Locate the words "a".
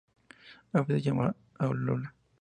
0.73-0.79